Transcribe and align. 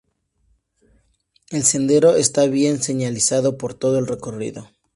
El 1.51 1.61
sendero 1.63 2.15
está 2.15 2.47
bien 2.47 2.81
señalizado 2.81 3.59
por 3.59 3.75
todo 3.75 3.99
el 3.99 4.07
recorrido. 4.07 4.67